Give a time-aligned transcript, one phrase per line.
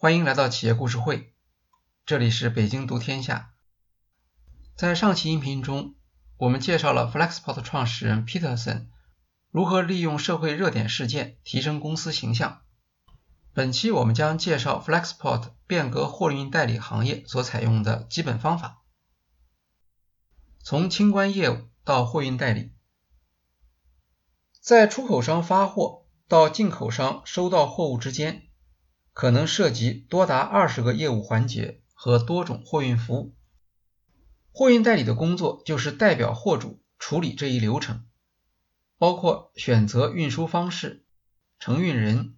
[0.00, 1.34] 欢迎来到企业故事会，
[2.06, 3.52] 这里是北京读天下。
[4.76, 5.96] 在上期音频中，
[6.36, 8.90] 我们介绍了 Flexport 创始人 Peterson
[9.50, 12.62] 如何利用社会热点事件提升公司形象。
[13.52, 18.84] 本期我们将介绍 Flexport 变革货运代理行业所采用的基本方法，
[20.62, 22.72] 从清关业务到货运代理，
[24.60, 28.44] 在出口商发货到进口商收到货物之间。
[29.18, 33.34] 可能涉及多达二十个业务环节和多种货运服务。
[34.52, 38.06] 货运代理的工作就是代表货主处理这一流程，
[38.96, 41.04] 包括选择运输方式、
[41.58, 42.36] 承运人、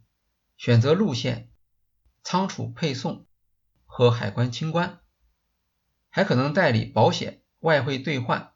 [0.57, 1.51] 选择路线、
[2.23, 3.27] 仓储配送
[3.85, 5.01] 和海关清关，
[6.09, 8.55] 还可能代理保险、外汇兑换、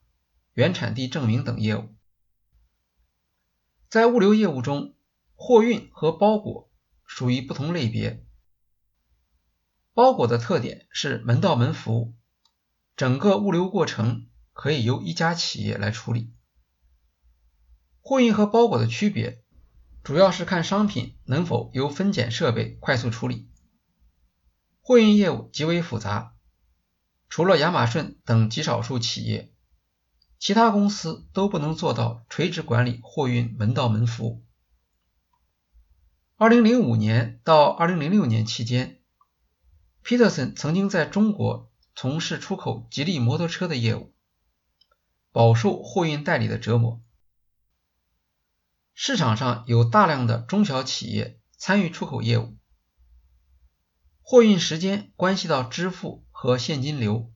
[0.55, 1.95] 原产地证明等业务。
[3.91, 4.95] 在物流业务中，
[5.35, 6.71] 货运和包裹。
[7.07, 8.25] 属于不同类别。
[9.93, 12.15] 包裹的特点是门到门服务，
[12.97, 16.33] 整个物流过程可以由一家企业来处理。
[18.01, 19.43] 货运和包裹的区别，
[20.03, 23.49] 主要是看商品能否由分拣设备快速处理。
[24.81, 26.35] 货运业务极为复杂，
[27.29, 29.55] 除了亚马逊等极少数企业，
[30.39, 34.44] 其他公司都不能做到垂直管理货运门到门服务。
[36.37, 39.01] 二零零五年到二零零六年期间
[40.03, 44.13] ，Peterson 曾经在中国从事出口吉利摩托车的业务，
[45.31, 47.01] 饱受货运代理的折磨。
[48.95, 52.57] 市场上有大量的中小企业参与出口业务，
[54.21, 57.33] 货运时间关系到支付和现金流，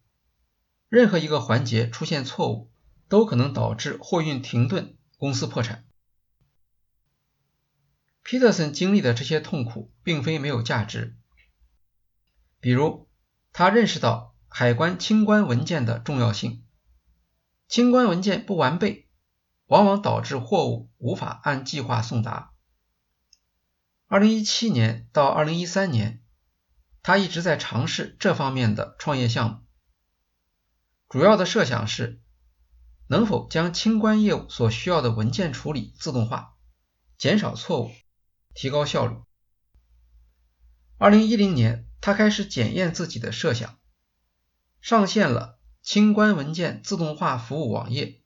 [0.88, 2.72] 任何一个环节出现错误，
[3.08, 5.87] 都可能导致货运停顿，公司破产。
[8.30, 11.16] 皮特森经历的这些痛苦并非没有价值，
[12.60, 13.08] 比如
[13.54, 16.62] 他认识到海关清关文件的重要性，
[17.68, 19.08] 清关文件不完备，
[19.64, 22.52] 往往导致货物无法按计划送达。
[24.10, 26.22] 2017年到2013年，
[27.02, 29.60] 他一直在尝试这方面的创业项目，
[31.08, 32.20] 主要的设想是
[33.06, 36.58] 能否将清关业务所需要的文件处理自动化，
[37.16, 37.90] 减少错误。
[38.58, 39.14] 提高效率。
[40.98, 43.78] 二零一零年，他开始检验自己的设想，
[44.80, 48.20] 上线了清关文件自动化服务网页。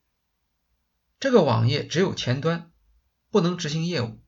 [1.20, 2.72] 这个网页只有前端，
[3.30, 4.22] 不能执行业务。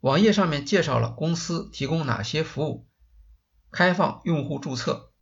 [0.00, 2.88] 网页上面介绍了公司提供哪些服务，
[3.70, 5.12] 开放用户注册。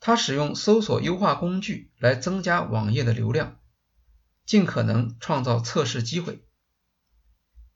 [0.00, 3.60] 他使用搜索优化工具来增加网页的流量，
[4.44, 6.44] 尽可能创造测试机会。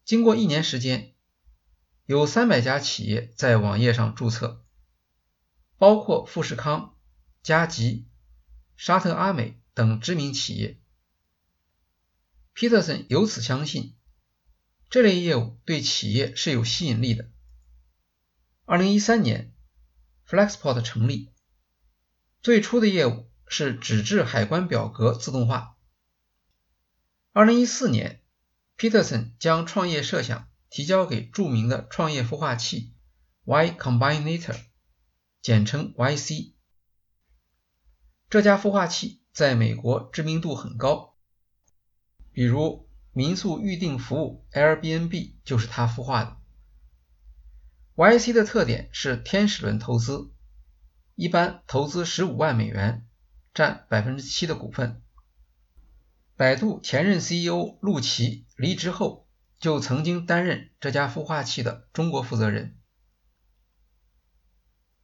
[0.05, 1.15] 经过一年时间，
[2.05, 4.63] 有三百家企业在网页上注册，
[5.79, 6.95] 包括富士康、
[7.43, 8.07] 佳吉、
[8.77, 10.79] 沙特阿美等知名企业。
[12.55, 13.97] Peterson 由此相信，
[14.91, 17.31] 这类业务对企业是有吸引力的。
[18.67, 19.55] 二零一三年
[20.29, 21.33] ，Flexport 成立，
[22.43, 25.79] 最初的业务是纸质海关表格自动化。
[27.33, 28.21] 二零一四年。
[28.77, 32.93] Peterson 将创业设想提交给著名的创业孵化器
[33.45, 34.57] Y Combinator，
[35.41, 36.55] 简称 YC。
[38.29, 41.15] 这家孵化器在美国知名度很高，
[42.33, 46.37] 比如民宿预订服务 Airbnb 就是他孵化的。
[47.95, 50.33] YC 的特点是天使轮投资，
[51.15, 53.07] 一般投资十五万美元，
[53.55, 55.04] 占百分之七的股份。
[56.37, 59.29] 百度前任 CEO 陆琪离职后，
[59.61, 62.77] 就曾经担任这家孵化器的中国负责人。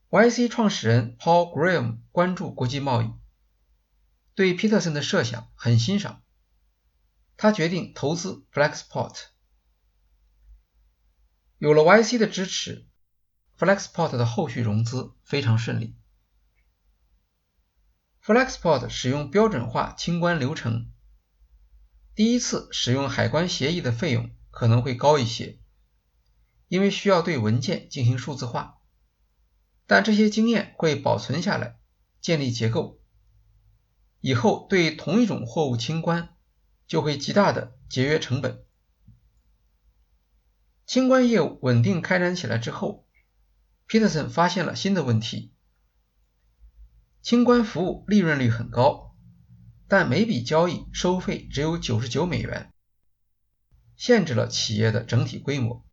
[0.09, 3.13] YC 创始人 Paul Graham 关注国际贸易，
[4.35, 6.21] 对 Peterson 的设想很欣赏，
[7.37, 9.27] 他决定投资 Flexport。
[11.59, 12.89] 有了 YC 的支持
[13.57, 15.95] ，Flexport 的后续融资非常顺利。
[18.21, 20.91] Flexport 使用标准化清关流程。
[22.13, 25.59] 第一次使用海关协议的费用可能会高一些，
[26.67, 28.79] 因为需要对文件进行数字化，
[29.87, 31.79] 但这些经验会保存下来，
[32.19, 32.99] 建立结构，
[34.19, 36.35] 以后对同一种货物清关
[36.85, 38.65] 就会极大的节约成本。
[40.85, 43.07] 清关业务稳定开展起来之后
[43.87, 45.53] ，Peterson 发现了新的问题：
[47.21, 49.10] 清关服务利润率很高。
[49.91, 52.71] 但每笔交易收费只有九十九美元，
[53.97, 55.85] 限制了企业的整体规模。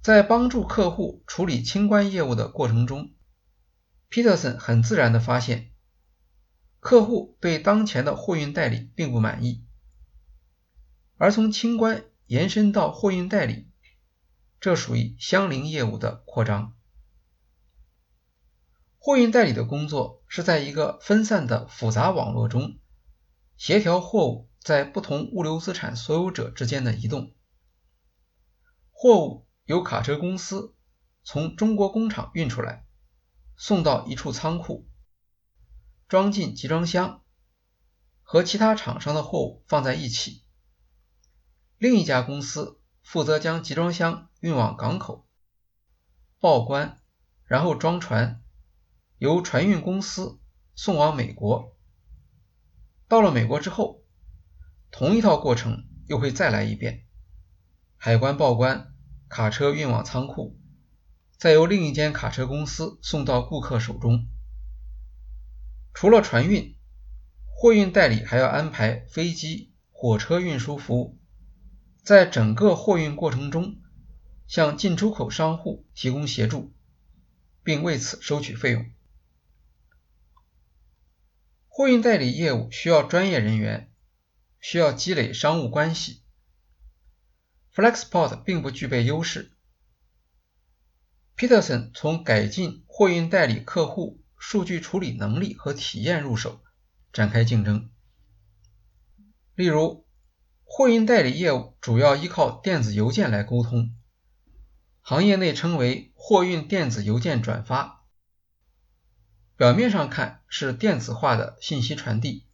[0.00, 3.10] 在帮助客户处理清关业务的过程中
[4.08, 5.72] ，Peterson 很自然地发现，
[6.78, 9.66] 客户对当前的货运代理并不满意，
[11.16, 13.68] 而从清关延伸到货运代理，
[14.60, 16.76] 这属于相邻业务的扩张。
[19.02, 22.78] 货运代理的工作是在一个分散的复杂网络中，
[23.56, 27.34] 协调货物在不同物流资产所有者之间的移动，
[28.92, 29.48] 货物。
[29.66, 30.74] 由卡车公司
[31.22, 32.88] 从中国工厂运出来，
[33.56, 34.88] 送到一处仓库，
[36.08, 37.22] 装进集装箱，
[38.22, 40.42] 和其他厂商的货物放在一起。
[41.78, 45.28] 另一家公司负责将集装箱运往港口
[46.40, 47.00] 报关，
[47.44, 48.42] 然后装船，
[49.20, 50.40] 由船运公司
[50.74, 51.76] 送往美国。
[53.06, 54.02] 到了美国之后，
[54.90, 57.04] 同一套过程又会再来一遍，
[57.98, 58.94] 海关报关。
[59.28, 60.58] 卡车运往仓库，
[61.36, 64.26] 再由另一间卡车公司送到顾客手中。
[65.92, 66.74] 除了船运，
[67.54, 71.18] 货运代理还要安排飞机、火车运输服务，
[72.02, 73.76] 在整个货运过程中
[74.46, 76.72] 向进出口商户提供协助，
[77.62, 78.90] 并为此收取费用。
[81.80, 83.90] 货运代理业务需要专业人员，
[84.60, 86.22] 需要积累商务关系。
[87.74, 89.52] Flexport 并不具备优势。
[91.38, 96.60] Peterson 从改进货运代理客户数据处理能力和体验入手，
[97.14, 97.90] 展开竞争。
[99.54, 100.06] 例如，
[100.64, 103.96] 货运代理业务主要依靠电子邮件来沟通，
[105.00, 107.99] 行业内称为货运电子邮件转发。
[109.60, 112.46] 表面上看是电子化的信息传递，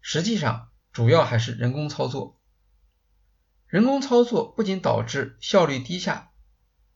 [0.00, 2.40] 实际上主要还是人工操作。
[3.66, 6.32] 人工操作不仅导致效率低下，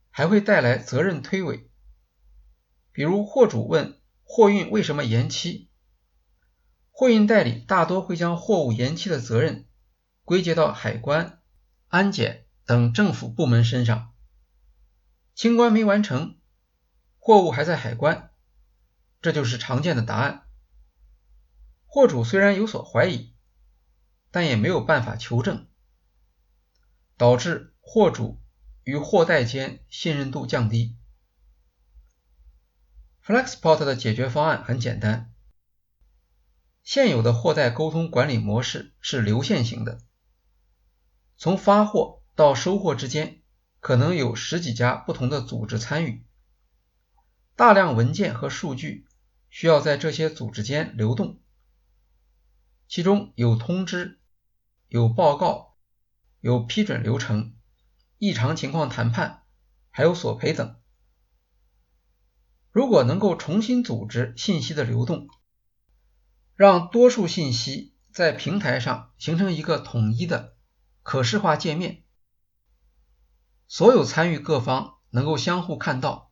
[0.09, 1.67] 还会带来责任推诿。
[2.93, 5.69] 比如货主问货运为什么延期，
[6.91, 9.69] 货运代理大多会将货物延期的责任
[10.25, 11.43] 归结到海关、
[11.89, 14.15] 安检等政府部门身上。
[15.35, 16.39] 清关没完成，
[17.19, 18.31] 货物还在海关，
[19.21, 20.47] 这就是常见的答案。
[21.85, 23.35] 货主虽然有所怀疑，
[24.31, 25.67] 但也没有办法求证。
[27.17, 28.43] 导致货主
[28.85, 30.99] 与货代间信任度降低。
[33.25, 35.33] Flexport 的解决方案很简单，
[36.85, 40.03] 现有的货代沟通管理模式是流线型的，
[41.39, 43.41] 从发货到收货之间
[43.81, 46.27] 可能有十几家不同的组织参与，
[47.57, 49.06] 大量文件和数据
[49.59, 51.41] 需要在这些组织间流动，
[52.89, 54.21] 其中有通知、
[54.89, 55.79] 有报告。
[56.41, 57.57] 有批准流程、
[58.19, 59.45] 异常情况谈判，
[59.89, 60.79] 还有索赔等。
[62.71, 65.27] 如果能够重新组织信息的流动，
[66.55, 70.59] 让多数信息在平台上形成一个统一的
[71.03, 72.05] 可视化界面，
[73.67, 76.26] 所有参与各方能够相互看到，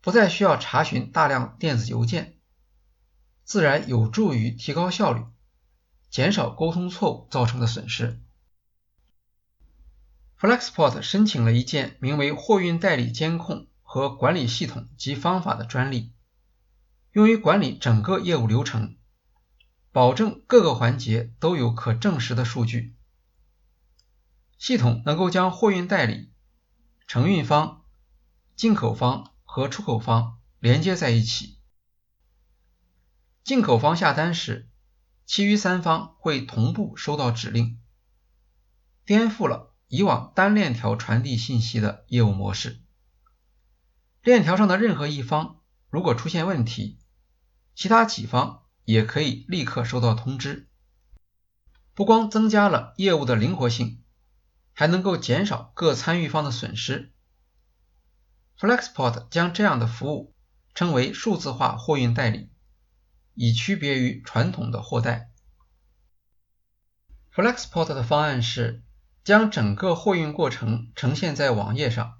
[0.00, 2.38] 不再需要查询大量电子邮件，
[3.44, 5.24] 自然有助于提高效率，
[6.08, 8.20] 减少沟通错误造成的损失。
[10.38, 16.14] Flexport 申请了一件名为“货运代理监控和管理系统及方法”的专利，
[17.12, 18.96] 用于管理整个业务流程，
[19.92, 22.96] 保证各个环节都有可证实的数据。
[24.56, 26.32] 系统能够将货运代理、
[27.06, 27.84] 承运方、
[28.56, 31.58] 进口方和出口方连接在一起。
[33.42, 34.70] 进口方下单时，
[35.26, 37.80] 其余三方会同步收到指令，
[39.04, 39.74] 颠覆了。
[39.88, 42.80] 以往单链条传递信息的业务模式，
[44.22, 47.00] 链条上的任何一方如果出现问题，
[47.74, 50.68] 其他几方也可以立刻收到通知。
[51.92, 54.04] 不光增加了业务的灵活性，
[54.74, 57.12] 还能够减少各参与方的损失。
[58.60, 60.34] Flexport 将这样的服务
[60.74, 62.50] 称为数字化货运代理，
[63.34, 65.30] 以区别于传统的货代。
[67.34, 68.84] Flexport 的方案是。
[69.22, 72.18] 将整个货运过程呈现在网页上，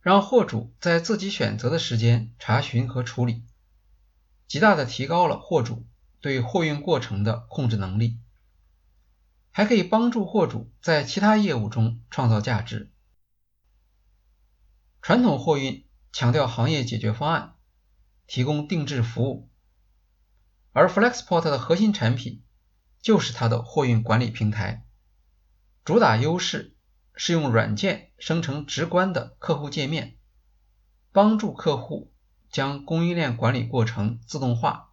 [0.00, 3.44] 让货主在自己选择的时间查询和处理，
[4.48, 5.86] 极大的提高了货主
[6.22, 8.18] 对货运过程的控制能力，
[9.50, 12.90] 还可以帮助货主在其他业务中创造价值。
[15.08, 17.54] 传统货运强调行业解决方案，
[18.26, 19.48] 提供定制服务，
[20.72, 22.44] 而 Flexport 的核心产品
[23.00, 24.86] 就是它的货运管理平台。
[25.82, 26.76] 主打优势
[27.14, 30.18] 是用软件生成直观的客户界面，
[31.10, 32.12] 帮助客户
[32.50, 34.92] 将供应链管理过程自动化，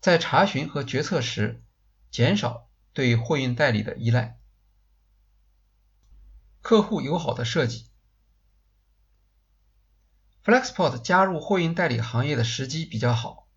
[0.00, 1.64] 在查询和决策时
[2.10, 4.38] 减少对货运代理的依赖。
[6.60, 7.86] 客户友好的设计
[10.44, 13.48] ，Flexport 加入货运代理行业的时机比较好，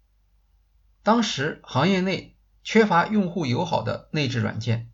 [1.04, 4.90] 当时行业内缺乏用户友好的内置软件。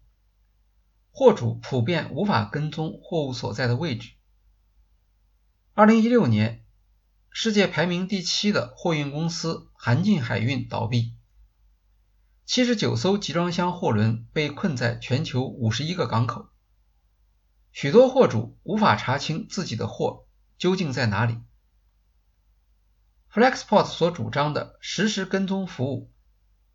[1.12, 4.14] 货主普遍无法跟踪货物所在的位置。
[5.76, 6.66] 二零一六年，
[7.30, 11.14] 世界排名第七的货运公司韩进海运倒闭，
[12.46, 16.48] 七十九艘集装箱货轮被困在全球五十一个港口，
[17.72, 20.26] 许多货主无法查清自己的货
[20.58, 21.38] 究竟在哪里。
[23.34, 26.14] Flexport 所主张的实时跟踪服务，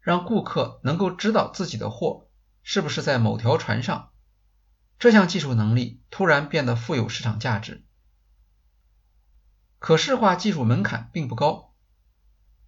[0.01, 2.29] 让顾客能够知道自己的货
[2.65, 4.11] 是不是在某条船上。
[4.99, 7.85] 这项技术能力突然变得富有市场价值。
[9.79, 11.77] 可视化技术门槛并不高，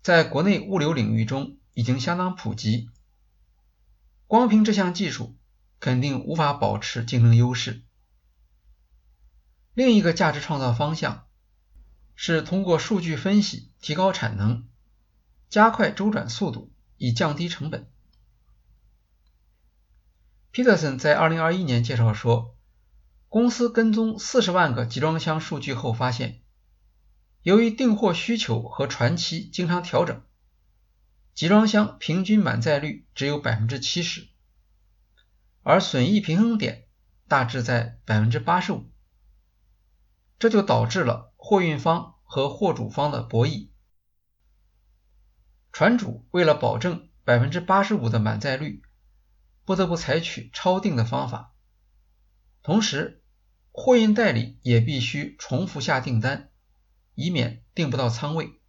[0.03, 2.91] 在国内物流领域中已经相当普及。
[4.29, 5.37] 光凭这项技术，
[5.81, 7.83] 肯定无法保持竞争优势。
[9.75, 11.27] 另一个价值创造方向
[12.23, 14.67] 是通过数据分析提高产能，
[15.49, 17.91] 加快周转速度，以降低成本。
[20.53, 22.55] Peterson 在2021年介绍说，
[23.31, 26.43] 公司跟踪40万个集装箱数据后发现，
[27.41, 30.23] 由于订货需求和船期经常调整，
[31.33, 34.29] 集装箱平均满载率只有70%，
[35.63, 36.85] 而损益平衡点
[37.29, 38.85] 大致在85%，
[40.39, 43.71] 这就导致了货运方和货主方的博弈。
[45.73, 48.83] 船主为了保证85%的满载率，
[49.65, 51.55] 不得不采取超订的方法，
[52.63, 53.25] 同时
[53.73, 56.51] 货运代理也必须重复下订单，
[57.15, 58.61] 以免订不到仓位。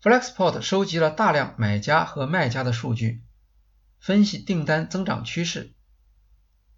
[0.00, 3.22] Flexport 收集了大量买家和卖家的数据，
[4.00, 5.74] 分析订单增长趋势，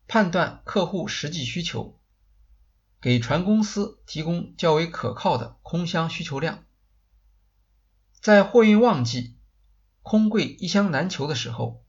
[0.09, 2.01] 判断客户实际需求，
[3.05, 6.65] 给船公司提供较为可靠的空箱需求量。
[8.19, 9.37] 在货运旺季、
[10.01, 11.85] 空柜一箱难求的时候。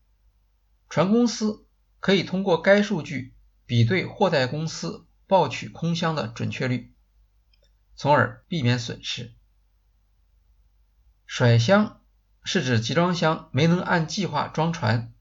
[0.90, 1.66] 船公司
[2.02, 3.34] 可以通过该数据
[3.66, 6.94] 比对货代公司报取空箱的准确率，
[7.96, 9.34] 从而避免损失。
[11.26, 12.02] 甩箱
[12.44, 15.14] 是指集装箱没能按计划装船，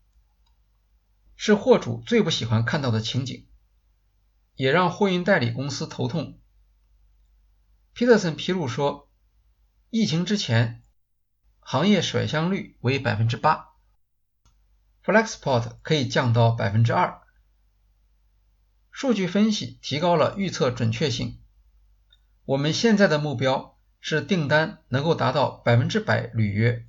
[1.36, 3.46] 是货主最不喜欢看到的情景，
[4.56, 6.38] 也让货运代理公司头痛。
[7.92, 9.10] 皮特森披露说，
[9.90, 10.82] 疫情之前，
[11.60, 13.68] 行业甩箱率为百分之八。
[15.04, 17.20] Flexport 可以降到百分之二，
[18.90, 21.40] 数据分析提高了预测准确性。
[22.46, 26.86] 我们现在的目标是订单能够达到百分之百履约，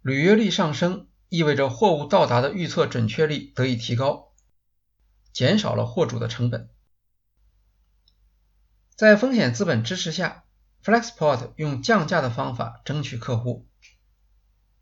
[0.00, 4.27] 履约率上升意味着货物到达的预测准确率得以提高，
[5.38, 6.68] 减少了货主的成本。
[8.96, 10.42] 在风险资本支持下
[10.82, 13.68] ，Flexport 用降价的方法争取客户。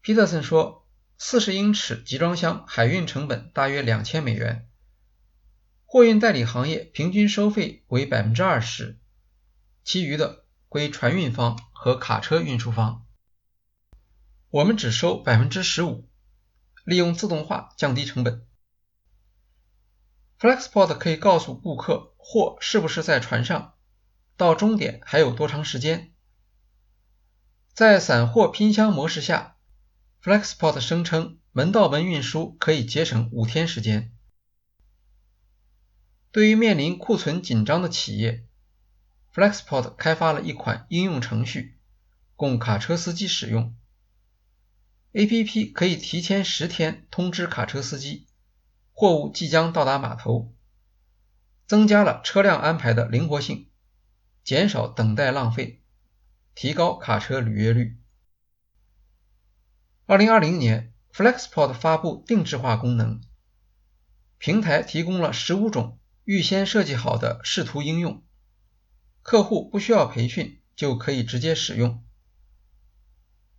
[0.00, 0.86] 皮特森说。
[1.18, 4.68] 四十英尺集装箱海运成本大约两千美元，
[5.86, 8.98] 货运代理行业平均收费为百分之二十，
[9.82, 13.06] 其余的归船运方和卡车运输方。
[14.50, 16.06] 我们只收百分之十五，
[16.84, 18.46] 利用自动化降低成本。
[20.38, 23.74] Flexport 可以告诉顾客货是不是在船上，
[24.36, 26.12] 到终点还有多长时间。
[27.72, 29.56] 在散货拼箱模式下。
[30.22, 34.12] Flexport 声称，门到门运输可以节省五天时间。
[36.32, 38.44] 对于面临库存紧张的企业
[39.32, 41.78] ，Flexport 开发了一款应用程序，
[42.34, 43.76] 供卡车司机使用。
[45.12, 48.25] APP 可以提前十天通知卡车司机，
[48.98, 50.54] 货物即将到达码头，
[51.66, 53.68] 增加了车辆安排的灵活性，
[54.42, 55.82] 减少等待浪费，
[56.54, 58.00] 提高卡车履约率。
[60.06, 63.20] 二零二零年，Flexport 发布定制化功能，
[64.38, 68.24] 平台提供了十五种预先设计好的视图应用，
[69.20, 72.02] 客户不需要培训就可以直接使用。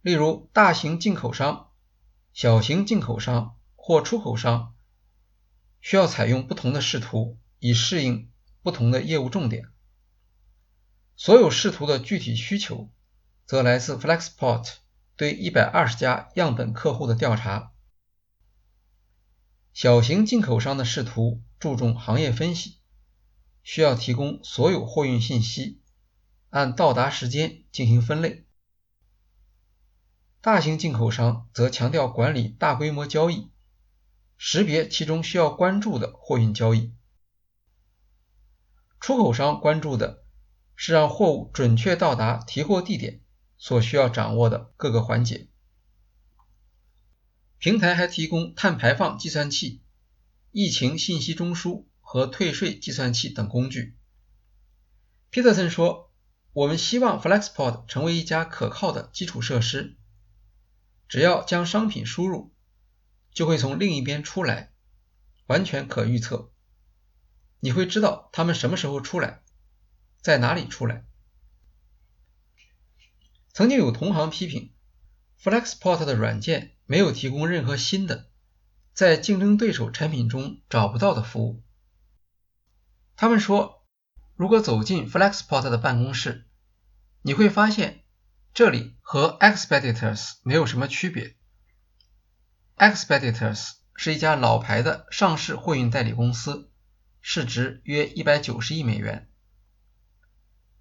[0.01, 1.69] 例如，大型进口商、
[2.33, 4.73] 小型进口商或出口商
[5.87, 8.29] 需要采用不同的视图，以适应
[8.61, 9.69] 不同的业务重点。
[11.15, 12.91] 所有视图的具体需求
[13.45, 14.73] 则来自 Flexport。
[15.15, 17.71] 对一百二十家样本客户的调查，
[19.71, 22.79] 小型进口商的视图注重行业分析，
[23.63, 25.81] 需要提供所有货运信息，
[26.49, 28.45] 按到达时间进行分类。
[30.41, 33.49] 大型进口商则强调管理大规模交易，
[34.37, 36.93] 识别其中需要关注的货运交易。
[38.99, 40.23] 出口商关注的
[40.75, 43.21] 是让货物准确到达提货地点
[43.57, 45.49] 所需要掌握的各个环节。
[47.59, 49.81] 平台还提供碳排放计算器、
[50.51, 53.97] 疫情信息中枢和退税计算器等工具。
[55.31, 56.11] Peterson 说
[56.53, 59.97] ：“我们希望 Flexport 成为一家可靠的基础设施。
[61.07, 62.53] 只要将商品输入，
[63.37, 64.73] 就会从另一边出来，
[65.45, 66.51] 完全可预测。
[67.59, 69.43] 你会知道他们什么时候出来，
[70.23, 71.05] 在哪里出来。”
[73.53, 74.73] 曾经有同行批评
[75.39, 76.73] Flexport 的软件。
[76.89, 78.29] 没有提供任何新的
[78.93, 81.61] 在竞争对手产品中找不到的服务。
[83.17, 83.85] 他们说，
[84.37, 86.47] 如果走进 Flexport 的办公室，
[87.21, 88.05] 你会发现
[88.53, 91.35] 这里和 Expeditors 没有什么区别。
[92.77, 96.69] Expeditors 是一家老牌的上市货运代理公司，
[97.21, 99.27] 市值约一百九十亿美元。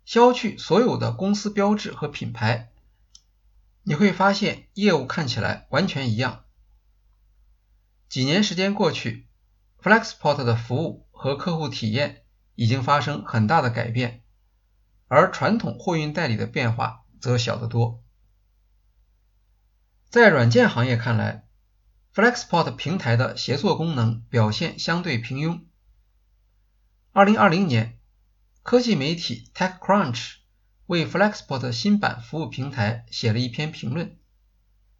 [0.04, 2.70] 消去所有的公司标志和品牌。
[3.82, 6.44] 你会发现业务看起来完全一样。
[8.10, 9.26] 几年时间过去
[9.80, 12.24] ，Flexport 的服务和客户体验
[12.56, 14.22] 已经发生很大的改变，
[15.08, 18.04] 而传统货运代理的变化则小得多。
[20.10, 21.45] 在软件行业看来
[22.16, 25.60] ，Flexport 平台的协作功能表现相对平庸。
[27.12, 27.98] 2020年，
[28.62, 30.36] 科技媒体 TechCrunch。
[30.86, 34.16] 为 Flexport 新版服务平台写了一篇评论，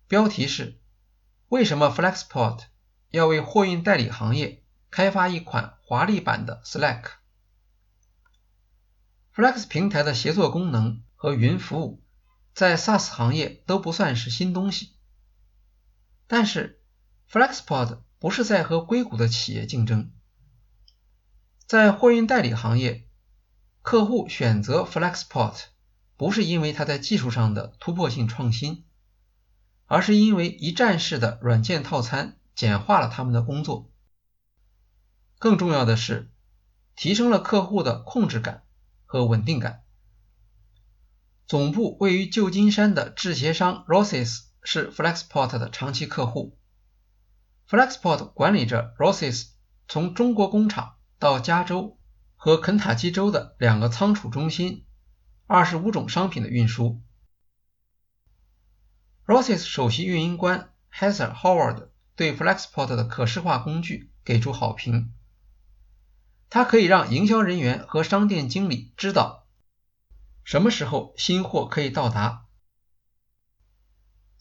[0.09, 0.79] 标题是
[1.49, 2.65] “为什么 Flexport
[3.11, 12.05] 要为货运代理行业开发一款华丽版的 Slack”？Flex 平台的协作功能和云服务
[12.53, 14.91] 在 SaaS 行业都不算是新东西，
[16.27, 16.83] 但是
[17.31, 20.13] Flexport 不是在和硅谷的企业竞争，
[21.67, 23.09] 在货运代理行业，
[23.83, 25.65] 客户选择 Flexport。
[26.19, 28.87] 不是因为它在技术上的突破性创新，
[29.85, 33.93] 而是因为一站式的软件套餐简化了他们的工作。
[35.39, 36.31] 更重要的是，
[36.95, 38.63] 提升了客户的控制感
[39.05, 39.83] 和稳定感。
[41.47, 46.57] 总部位于旧金山的制鞋商 Rosses 是 Flexport 的长期客户。
[47.69, 49.51] Flexport 管理着 Rosses
[49.89, 51.99] 从中国工厂到加州
[52.37, 54.87] 和肯塔基州的两个仓储中心。
[55.49, 57.01] 二十五种商品的运输。
[59.25, 65.13] Rosses 首席运营官 Heather Howard 对 Flexport 的可视化工具给出好评。
[66.51, 69.47] 它可以让营销人员和商店经理知道
[70.43, 72.47] 什么时候新货可以到达。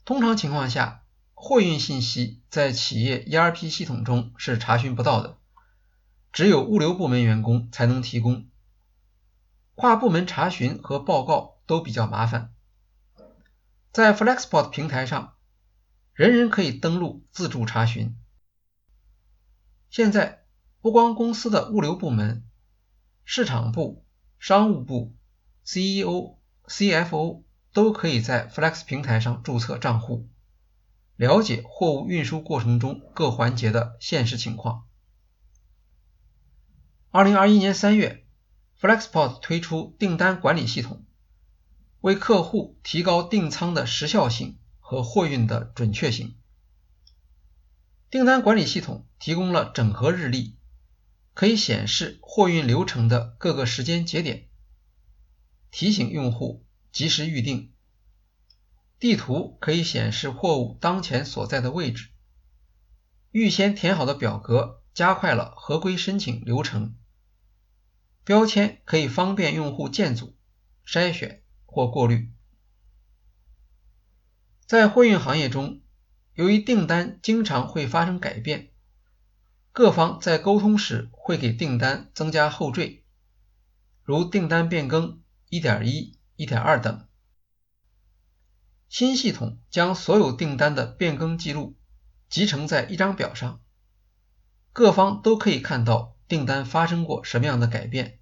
[0.06, 1.04] 通常情况下，
[1.38, 5.38] 货运信息在企业 ERP 系统中是查询不到的，
[6.32, 8.48] 只有物流部门员工才能提供。
[9.76, 12.54] 跨部门查询和报告都比较麻烦，
[13.92, 15.36] 在 Flexport 平台上，
[16.14, 18.18] 人人可以登录自助查询。
[19.90, 20.46] 现在
[20.82, 22.48] 不光公司的物流部门、
[23.26, 24.06] 市场部、
[24.40, 25.14] 商务部、
[25.66, 27.44] CEO、CFO
[27.74, 30.30] 都可以在 Flex 平台上注册账户，
[31.16, 34.86] 了解货物运输过程中各环节的现实情况。
[37.12, 38.22] 二零二一年三月。
[38.78, 41.06] Flexport 推出订单管理系统，
[42.02, 46.36] 为客户提高订仓的时效性和货运的准确性。
[48.12, 50.58] 订单管理系统提供了整合日历，
[51.34, 54.50] 可以显示货运流程的各个时间节点，
[55.72, 57.74] 提醒用户及时预定。
[59.00, 62.10] 地图可以显示货物当前所在的位置。
[63.32, 66.96] 预先填好的表格加快了合规申请流程。
[68.24, 70.36] 标签可以方便用户建组、
[70.86, 72.32] 筛选或过滤。
[74.66, 75.82] 在货运行业中，
[76.34, 78.72] 由于订单经常会发生改变，
[79.72, 83.04] 各方在沟通时会给订单增加后缀，
[84.02, 87.08] 如订单变更1.1、1.2等。
[88.88, 91.78] 新系统将所有订单的变更记录
[92.30, 93.62] 集成在一张表上，
[94.74, 96.16] 各方都可以看到。
[96.28, 98.20] 订单发生过什么样的改变？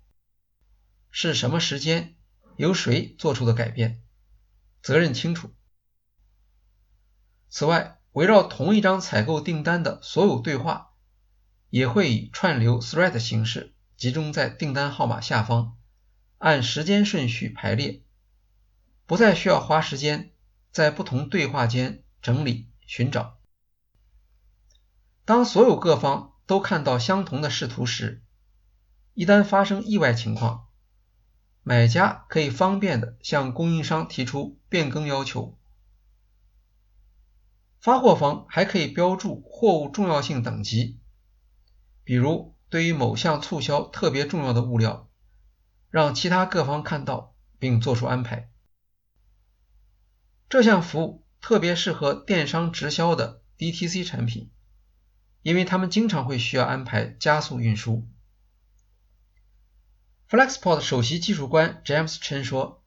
[1.09, 2.17] 是什么时间？
[2.57, 4.03] 由谁做出的改变？
[4.81, 5.55] 责任清楚。
[7.47, 10.91] 此外，围绕同一张采购订单的所有对话，
[11.69, 15.77] 也会以串流 thread 形式集中在订单号码下方，
[16.39, 18.03] 按时间顺序排列，
[19.05, 20.32] 不再需要花时间
[20.73, 23.37] 在不同对话间整理寻找。
[25.23, 28.23] 当所有各方都看到相同的视图时，
[29.13, 30.65] 一旦发生意外情况，
[31.61, 35.59] 买家可以方便的向供应商提出变更要求。
[37.79, 40.99] 发货方还可以标注货物重要性等级，
[42.03, 45.07] 比如对于某项促销特别重要的物料，
[45.91, 48.49] 让其他各方看到并做出安排。
[50.53, 54.51] 这项服务特别适合电商直销的 DTC 产品，
[55.41, 58.07] 因为他们经常会需要安排加速运输。
[60.29, 62.83] Flexport 首席技术官 James Chen 说：“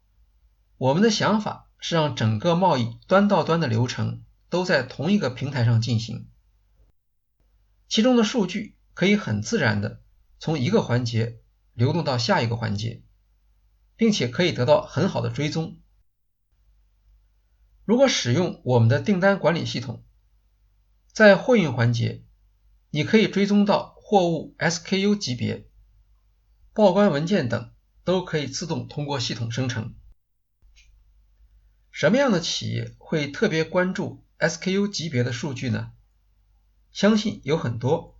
[0.79, 6.29] 我们的想法是让整个贸易端到端的流程。”都在同一个平台上进行，
[7.89, 10.01] 其中的数据可以很自然的
[10.39, 11.41] 从一个环节
[11.75, 13.03] 流动到下一个环节，
[13.97, 15.79] 并且可以得到很好的追踪。
[17.87, 20.03] 如果使用我们的订单管理系统，
[21.13, 22.25] 在货运环节，
[22.91, 25.69] 你可以追踪到货物 SKU 级别、
[26.73, 27.73] 报关文件等
[28.03, 29.95] 都可以自动通过系统生成。
[31.93, 35.93] 什么样的企业会特别关注？SKU 级别的数据呢，
[36.91, 38.19] 相信有很多，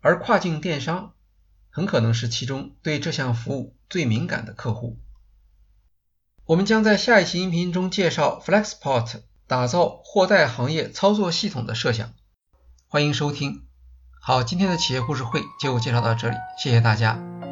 [0.00, 1.14] 而跨境电商
[1.70, 4.98] 很可能是其中对这项服务最敏感的客户。
[6.44, 12.12] 我们将在下一期音频中介绍 Flexport 打造货代行业操作系统的设想，
[12.88, 13.62] 欢迎收听。
[14.20, 17.51] 好，今天的企业故事会就介绍到这里，谢谢大家。